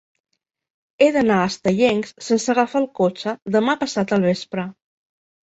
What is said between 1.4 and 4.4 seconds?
a Estellencs sense agafar el cotxe demà passat al